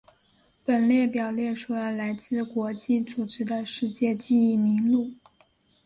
[0.65, 5.11] 本列表列出了来自国际组织的世界记忆名录。